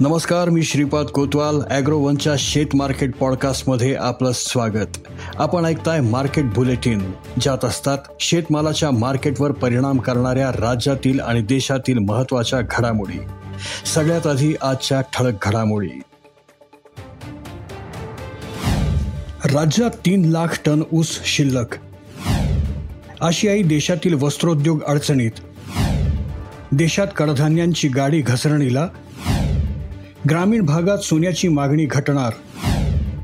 नमस्कार 0.00 0.48
मी 0.48 0.62
श्रीपाद 0.62 1.06
कोतवाल 1.06 1.60
ॲग्रोवनच्या 1.70 2.32
शेत 2.38 2.66
मार्केट 2.74 3.14
पॉडकास्टमध्ये 3.16 3.94
आपलं 3.94 4.32
स्वागत. 4.34 4.98
आपण 5.36 5.64
ऐकताय 5.64 6.00
मार्केट 6.00 6.44
बुलेटिन 6.44 7.12
ज्यात 7.40 7.64
असतात 7.64 7.98
शेतमालाच्या 8.20 8.90
मार्केटवर 8.90 9.52
परिणाम 9.52 9.98
करणाऱ्या 9.98 10.50
राज्यातील 10.52 11.20
आणि 11.20 11.42
देशातील 11.42 11.98
महत्त्वाच्या 11.98 12.60
घडामोडी. 12.60 13.18
सगळ्यात 13.94 14.26
आधी 14.26 14.54
आजच्या 14.62 15.00
ठळक 15.00 15.34
घडामोडी. 15.42 16.00
राज्यात 19.44 19.90
तीन 19.90 20.24
लाख 20.24 20.60
टन 20.66 20.82
ऊस 20.92 21.20
शिल्लक. 21.24 21.76
आशियाई 23.20 23.62
देशातील 23.62 24.14
वस्त्रोद्योग 24.14 24.82
अडचणीत. 24.82 25.32
देशात 26.72 27.06
कडधान्यांची 27.16 27.88
गाडी 27.88 28.20
घसरणीला 28.20 28.88
ग्रामीण 30.30 30.62
भागात 30.62 30.98
सोन्याची 30.98 31.48
मागणी 31.48 31.84
घटणार. 31.84 32.32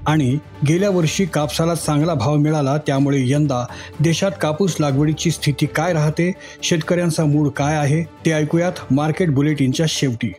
आणि 0.06 0.38
गेल्या 0.68 0.90
वर्षी 0.90 1.24
कापसाला 1.24 1.74
चांगला 1.74 2.14
भाव 2.14 2.36
मिळाला 2.36 2.76
त्यामुळे 2.76 3.18
यंदा 3.30 3.66
देशात 4.00 4.30
कापूस 4.40 4.76
लागवडीची 4.80 5.30
स्थिती 5.30 5.66
काय 5.66 5.92
राहते 5.92 6.32
शेतकऱ्यांचा 6.62 7.24
मूड 7.24 7.48
काय 7.48 7.76
आहे 7.76 8.02
ते 8.02 8.32
ऐकूयात 8.32 8.72
मार्केट 8.90 9.30
बुलेटिनच्या 9.30 9.86
शेवटी. 9.88 10.32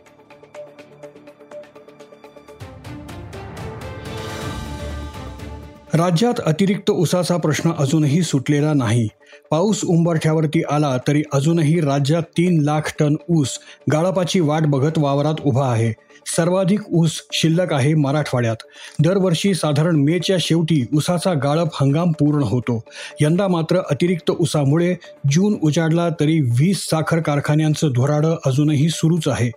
राज्यात 5.94 6.34
अतिरिक्त 6.46 6.90
उसाचा 6.90 7.36
प्रश्न 7.36 7.72
अजूनही 7.78 8.22
सुटलेला 8.22 8.72
नाही. 8.74 9.08
पाऊस 9.54 9.84
उंबरठ्यावरती 9.84 10.62
आला 10.70 10.96
तरी 11.08 11.22
अजूनही 11.32 11.80
राज्यात 11.80 12.22
तीन 12.22 12.62
लाख 12.62 12.94
टन 12.98 13.14
ऊस 13.30 13.58
गाळपाची 13.92 14.40
वाट 14.40 14.62
बघत 14.66 14.92
वावरात 14.96 15.34
उभा 15.44 15.70
आहे. 15.70 15.92
सर्वाधिक 16.26 16.80
ऊस 16.92 17.22
शिल्लक 17.32 17.72
आहे 17.72 17.94
मराठवाड्यात. 17.94 18.56
दरवर्षी 19.00 19.54
साधारण 19.54 19.96
मेच्या 19.96 20.36
शेवटी 20.40 20.86
ऊसाचा 20.96 21.32
गाळप 21.34 21.68
हंगाम 21.80 22.12
पूर्ण 22.12 22.42
होतो. 22.42 22.80
यंदा 23.20 23.48
मात्र 23.48 23.80
अतिरिक्त 23.90 24.30
ऊसामुळे 24.30 24.94
जून 25.30 25.54
उजाडला 25.62 26.08
तरी 26.08 26.40
वीस 26.40 26.84
साखर 26.90 27.20
कारखान्यांचं 27.20 27.88
धोराडं 27.88 28.36
अजूनही 28.46 28.88
सुरूच 28.88 29.28
आहे. 29.28 29.50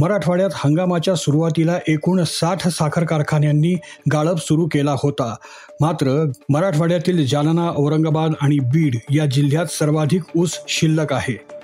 मराठवाड्यात 0.00 0.50
हंगामाच्या 0.54 1.14
सुरुवातीला 1.14 1.78
एकूण 1.88 2.22
साठ 2.26 2.68
साखर 2.68 3.04
कारखान्यांनी 3.04 3.74
गाळप 4.12 4.38
सुरू 4.38 4.66
केला 4.66 4.94
होता. 5.02 5.34
मात्र 5.82 6.32
मराठवाड्यातील 6.50 7.26
जालना 7.26 7.72
औरंगाबाद 7.76 8.32
आणि 8.40 8.58
बीड 8.58 8.96
या 9.10 9.26
जिल्ह्यात 9.26 9.66
सर्वाधिक 9.66 10.22
ऊस 10.36 10.58
शिल्लक 10.68 11.12
आहे. 11.12 11.61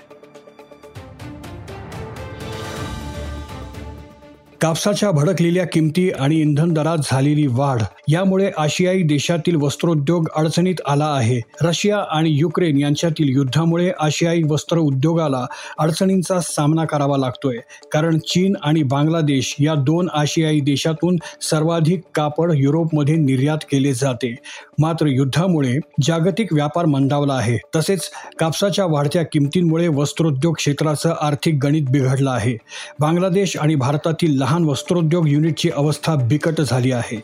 कापसाच्या 4.61 5.11
भडकलेल्या 5.11 5.65
किमती 5.65 6.09
आणि 6.09 6.39
इंधन 6.39 6.73
दरात 6.73 6.97
झालेली 7.03 7.47
वाढ 7.47 7.81
यामुळे 8.07 8.51
आशियाई 8.57 9.01
देशातील 9.01 9.55
वस्त्रोद्योग 9.55 10.27
अडचणीत 10.35 10.75
आला 10.87 11.05
आहे. 11.05 11.39
रशिया 11.61 11.97
आणि 12.11 12.29
युक्रेन 12.29 12.77
यांच्यातील 12.77 13.29
युद्धामुळे 13.29 13.91
आशियाई 13.99 14.41
वस्त्र 14.49 14.77
उद्योगाला 14.77 15.45
अडचणींचा 15.79 16.39
सामना 16.39 16.85
करावा 16.85 17.17
लागतोय. 17.17 17.57
कारण 17.91 18.17
चीन 18.17 18.55
आणि 18.63 18.83
बांगलादेश 18.83 19.55
या 19.59 19.73
दोन 19.75 20.09
आशियाई 20.13 20.59
देशातून 20.59 21.17
सर्वाधिक 21.41 22.01
कापड 22.15 22.51
युरोपमध्ये 22.55 23.15
निर्यात 23.15 23.57
केले 23.71 23.93
जाते. 23.93 24.35
मात्र 24.79 25.05
युद्धामुळे 25.05 25.77
जागतिक 26.03 26.53
व्यापार 26.53 26.85
मंदावला 26.85 27.33
आहे. 27.33 27.57
तसेच 27.75 28.09
कापसाच्या 28.39 28.85
वाढत्या 28.85 29.23
किमतींमुळे 29.23 29.87
वस्त्रोद्योग 29.87 30.55
क्षेत्राचं 30.55 31.15
आर्थिक 31.21 31.59
गणित 31.63 31.83
बिघडलं 31.89 32.31
आहे. 32.31 32.57
बांगलादेश 32.99 33.57
आणि 33.57 33.75
भारतातील 33.75 34.39
लहान 34.49 34.63
वस्त्रोद्योग 34.65 35.27
युनिटची 35.27 35.69
अवस्था 35.69 36.15
बिकट 36.15 36.61
झाली 36.61 36.91
आहे. 36.91 37.17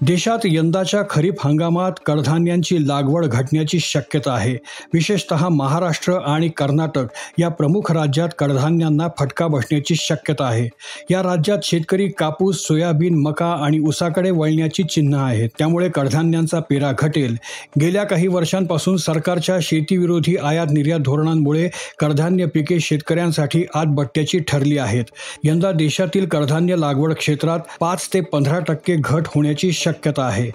देशात 0.00 0.38
यंदाच्या 0.44 1.02
खरीप 1.10 1.34
हंगामात 1.44 1.92
कडधान्यांची 2.06 2.88
लागवड 2.88 3.26
घटण्याची 3.26 3.78
शक्यता 3.80 4.32
आहे. 4.32 4.56
विशेषतः 4.92 5.48
महाराष्ट्र 5.48 6.12
आणि 6.12 6.48
कर्नाटक 6.48 7.06
या 7.38 7.48
प्रमुख 7.48 7.92
राज्यात 7.92 8.28
कडधान्यांना 8.38 9.08
फटका 9.18 9.46
बसण्याची 9.46 9.94
शक्यता 9.94 10.44
आहे. 10.44 10.68
या 11.10 11.22
राज्यात 11.22 11.58
शेतकरी 11.62 12.08
कापूस 12.08 12.66
सोयाबीन 12.66 13.14
मका 13.14 13.46
आणि 13.46 13.78
ऊसाकडे 13.78 14.30
वळण्याची 14.30 14.82
चिन्ह 14.82 15.18
आहेत. 15.18 15.48
त्यामुळे 15.58 15.88
कडधान्यांचा 15.88 16.60
पेरा 16.60 16.92
घटेल. 16.98 17.36
गेल्या 17.80 18.04
काही 18.04 18.26
वर्षांपासून 18.26 18.96
सरकारच्या 18.96 19.58
शेतीविरोधी 19.62 20.36
आयात 20.36 20.66
निर्यात 20.72 21.00
धोरणांमुळे 21.00 21.68
कडधान्य 21.98 22.46
पिके 22.46 22.80
शेतकऱ्यांसाठी 22.80 23.64
आतबट्ट्याची 23.74 24.38
ठरली 24.38 24.78
आहेत. 24.78 25.04
यंदा 25.44 25.72
देशातील 25.72 26.28
कडधान्य 26.28 26.76
लागवड 26.76 27.14
क्षेत्रात 27.14 27.60
पाच 27.80 28.08
ते 28.14 28.20
पंधरा 28.20 28.58
टक्के 28.58 28.96
घट 28.98 29.22
होण्याची 29.26 29.72
शक्यता 29.88 30.26
आहे. 30.26 30.50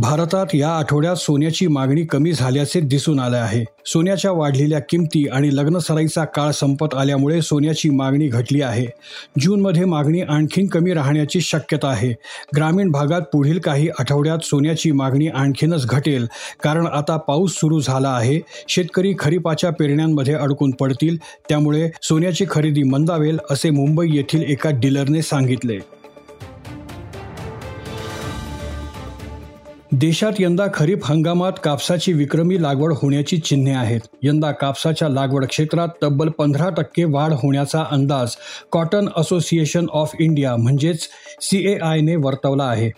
भारतात 0.00 0.46
या 0.54 0.68
आठवड्यात 0.68 1.16
सोन्याची 1.16 1.66
मागणी 1.66 2.04
कमी 2.04 2.32
झाल्याचे 2.32 2.80
दिसून 2.80 3.20
आले 3.20 3.36
आहे. 3.36 3.64
सोन्याच्या 3.86 4.30
वाढलेल्या 4.32 4.78
किमती 4.80 5.24
आणि 5.28 5.48
लग्नसराईचा 5.56 6.24
काळ 6.24 6.50
संपत 6.50 6.94
आल्यामुळे 6.94 7.40
सोन्याची 7.42 7.90
मागणी 7.90 8.28
घटली 8.28 8.60
आहे. 8.62 8.86
जूनमध्ये 9.40 9.84
मागणी 9.84 10.20
आणखीन 10.20 10.66
कमी 10.66 10.94
राहण्याची 10.94 11.40
शक्यता 11.40 11.88
आहे. 11.88 12.12
ग्रामीण 12.56 12.90
भागात 12.90 13.22
पुढील 13.32 13.58
काही 13.58 13.88
आठवड्यात 13.98 14.44
सोन्याची 14.44 14.92
मागणी 14.92 15.28
आणखीनच 15.28 15.86
घटेल 15.86 16.26
कारण 16.62 16.86
आता 16.86 17.16
पाऊस 17.16 17.58
सुरू 17.58 17.80
झाला 17.80 18.10
आहे. 18.10 18.40
शेतकरी 18.68 19.14
खरीपाच्या 19.18 19.70
पेरण्यांमध्ये 19.70 20.34
अडकून 20.34 20.70
पडतील 20.70 21.16
त्यामुळे 21.48 21.90
सोन्याची 22.02 22.44
खरेदी 22.50 22.82
मंदावेल 22.82 23.38
असे 23.50 23.70
मुंबई 23.70 24.08
येथील 24.10 24.42
एका 24.42 24.70
डीलरने 24.70 25.22
सांगितले. 25.22 25.97
देशात 30.00 30.32
यंदा 30.40 30.66
खरीप 30.74 31.04
हंगामात 31.04 31.52
कापसाची 31.64 32.12
विक्रमी 32.12 32.60
लागवड 32.62 32.92
होण्याची 32.92 33.36
चिन्हे 33.38 33.74
आहेत. 33.74 34.00
यंदा 34.22 34.50
कापसाच्या 34.52 35.08
लागवड 35.08 35.44
क्षेत्रात 35.44 35.88
तब्बल 36.02 36.28
पंधरा 36.28 36.68
टक्के 36.70 37.04
वाढ 37.04 37.32
होण्याचा 37.32 37.84
अंदाज 37.90 38.36
कॉटन 38.72 39.08
असोसिएशन 39.16 39.86
ऑफ 39.92 40.12
इंडिया 40.20 40.56
म्हणजेच 40.56 41.08
सी 41.40 41.64
ए 41.72 41.78
आयने 41.82 42.16
वर्तवला 42.16 42.64
आहे. 42.64 42.90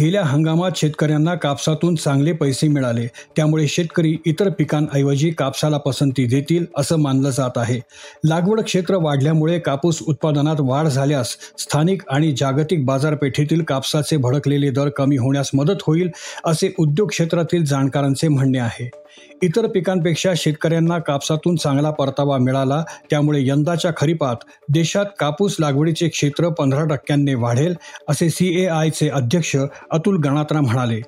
गेल्या 0.00 0.22
हंगामात 0.24 0.70
शेतकऱ्यांना 0.76 1.34
कापसातून 1.34 1.94
चांगले 1.94 2.32
पैसे 2.32 2.68
मिळाले. 2.68 3.06
त्यामुळे 3.36 3.66
शेतकरी 3.68 4.16
इतर 4.26 4.48
पिकांऐवजी 4.48 5.30
कापसाला 5.30 5.78
पसंती 5.78 6.24
देतील 6.26 6.64
असं 6.76 6.98
मानलं 6.98 7.30
जात 7.30 7.58
आहे. 7.58 7.78
लागवड 8.24 8.60
क्षेत्र 8.60 8.96
वाढल्यामुळे 8.96 9.58
कापूस 9.58 10.02
उत्पादनात 10.08 10.60
वाढ 10.60 10.88
झाल्यास 10.88 11.36
स्थानिक 11.58 12.02
आणि 12.08 12.32
जागतिक 12.32 12.84
बाजारपेठेतील 12.84 13.62
कापसाचे 13.62 14.16
भडकलेले 14.16 14.70
दर 14.70 14.88
कमी 14.88 15.16
होण्यास 15.16 15.50
मदत 15.54 15.82
होईल 15.86 16.10
असे 16.44 16.72
उद्योग 16.78 17.08
क्षेत्रातील 17.08 17.64
जाणकारांचे 17.64 18.28
म्हणणे 18.28 18.58
आहे. 18.58 18.90
इतर 19.42 19.66
पिकांपेक्षा 19.66 20.32
शेतकऱ्यांना 20.36 20.98
कापसातून 20.98 21.56
चांगला 21.56 21.90
परतावा 21.90 22.38
मिळाला 22.38 22.82
त्यामुळे 23.10 23.40
यंदाच्या 23.46 23.90
खरीपात 23.96 24.44
देशात 24.68 25.06
कापूस 25.18 25.56
लागवडीचे 25.60 26.08
क्षेत्र 26.08 26.48
पंधरा 26.48 26.84
टक्क्यांनी 26.84 27.34
वाढेल 27.34 27.74
असे 28.08 28.28
सी 28.30 28.48
ए 28.62 28.66
आयचे 28.66 29.08
अध्यक्ष 29.08 29.56
अतुल 29.90 30.16
गणात्रा 30.16 30.60
म्हणाले 30.60 31.00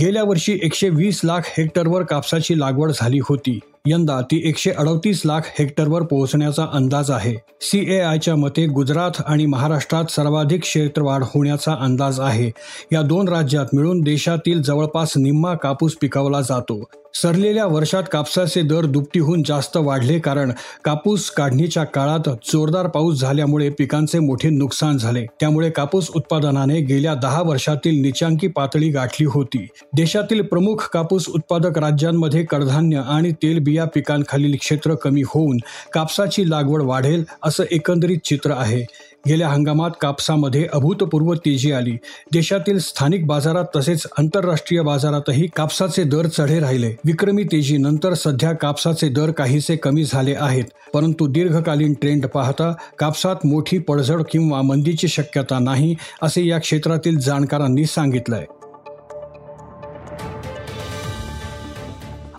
गेल्या 0.00 0.24
वर्षी 0.24 0.60
एकशे 0.62 0.88
वीस 0.88 1.20
लाख 1.24 1.40
हेक्टरवर 1.44 2.02
कापसाची 2.02 2.60
लागवड 2.60 2.90
झाली 2.90 3.18
होती. 3.18 3.58
यंदा 3.86 4.20
ती 4.20 4.48
एकशे 4.48 4.70
अडतीस 4.70 5.22
लाख 5.24 5.40
हेक्टरवर 5.58 6.02
पोहोचण्याचा 6.02 6.66
अंदाज 6.72 7.10
आहे. 7.10 7.34
सी 7.60 7.94
ए 7.94 8.00
आयच्या 8.00 8.36
मते 8.36 8.66
गुजरात 8.66 9.22
आणि 9.26 9.46
महाराष्ट्रात 9.46 10.04
सर्वाधिक 10.10 10.60
क्षेत्रवाढ 10.60 11.22
होण्याचा 11.22 11.76
अंदाज 11.80 12.20
आहे. 12.20 12.50
या 12.92 13.02
दोन 13.02 13.28
राज्यात 13.28 13.66
मिळून 13.72 14.00
देशातील 14.00 14.62
जवळपास 14.62 15.12
निम्मा 15.16 15.54
कापूस 15.54 15.96
पिकवला 16.00 16.40
जातो. 16.40 16.84
सरलेल्या 17.14 17.64
वर्षात 17.66 18.02
कापसाचे 18.12 18.62
दर 18.62 18.86
दुपटीहून 18.86 19.42
जास्त 19.42 19.76
वाढले 19.76 20.18
कारण 20.18 20.52
कापूस 20.84 21.28
काढणीच्या 21.30 21.84
काळात 21.84 22.28
जोरदार 22.44 22.86
पाऊस 22.86 23.20
झाल्यामुळे 23.20 23.68
पिकांचे 23.68 24.18
मोठे 24.18 24.50
नुकसान 24.50 24.98
झाले. 24.98 25.24
त्यामुळे 25.40 25.70
कापूस 25.70 26.10
उत्पादनाने 26.16 26.80
गेल्या 26.80 27.14
दहा 27.14 27.42
वर्षातील 27.42 28.00
निचांकी 28.02 28.46
पातळी 28.46 28.88
गाठली 28.90 29.26
होती. 29.26 29.66
देशातील 29.96 30.42
प्रमुख 30.42 30.88
कापूस 30.92 31.28
उत्पादक 31.28 31.78
राज्यांमध्ये 31.78 32.44
कडधान्य 32.44 33.02
आणि 33.06 33.32
तेलबिया 33.32 33.84
पिकांखालील 33.84 34.56
क्षेत्र 34.60 34.94
कमी 34.94 35.22
होऊन 35.26 35.58
कापसाची 35.92 36.50
लागवड 36.50 36.82
वाढेल 36.82 37.24
असं 37.42 37.64
एकंदरीत 37.70 38.18
चित्र 38.24 38.50
आहे. 38.50 38.84
गेल्या 39.28 39.48
हंगामात 39.48 39.90
कापसामध्ये 40.00 40.66
अभूतपूर्व 40.72 41.34
तेजी 41.34 41.72
आली. 41.72 41.96
देशातील 42.32 42.78
स्थानिक 42.78 43.26
बाजारात 43.26 43.64
तसेच 43.76 44.06
आंतरराष्ट्रीय 44.18 44.80
बाजारातही 44.80 45.46
कापसाचे 45.56 46.04
दर 46.04 46.26
चढे 46.26 46.60
राहिले. 46.60 46.94
विक्रमी 47.04 47.44
तेजीनंतर 47.44 48.14
सध्या 48.14 48.52
कापसाचे 48.52 49.08
दर 49.08 49.30
काहीसे 49.30 49.76
कमी 49.76 50.04
झाले 50.04 50.34
आहेत. 50.34 50.64
परंतु 50.94 51.26
दीर्घकालीन 51.26 51.94
ट्रेंड 51.94 52.26
पाहता 52.26 52.74
कापसात 52.98 53.36
मोठी 53.44 53.78
पडझड 53.78 54.22
किंवा 54.30 54.62
मंदीची 54.62 55.08
शक्यता 55.08 55.58
नाही 55.58 55.94
असे 56.22 56.46
या 56.46 56.58
क्षेत्रातील 56.58 57.18
जाणकारांनी 57.18 57.84
सांगितलंय. 57.84 58.44